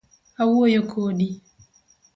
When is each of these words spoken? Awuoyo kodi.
Awuoyo 0.41 0.81
kodi. 0.91 1.27